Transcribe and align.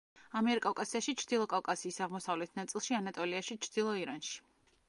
ამიერკავკასიაში, 0.39 1.13
ჩრდილო 1.19 1.45
კავკასიის 1.51 2.01
აღმოსავლეთ 2.07 2.57
ნაწილში, 2.61 2.99
ანატოლიაში, 3.01 3.59
ჩრდილო 3.67 3.97
ირანში. 4.07 4.35